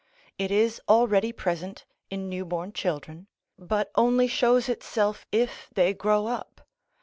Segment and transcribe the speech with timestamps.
[0.39, 3.27] It is already present in new born children,
[3.59, 6.61] but only shows itself if they grow up.